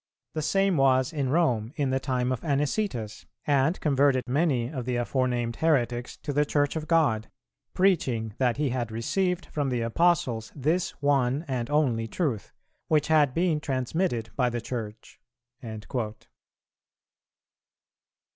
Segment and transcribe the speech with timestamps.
[0.33, 4.95] The same was in Rome in the time of Anicetus, and converted many of the
[4.95, 7.29] aforenamed heretics to the Church of God,
[7.75, 12.51] preaching that he had received from the Apostles this one and only truth,
[12.87, 16.15] which had been transmitted by the Church."[349:1] 4.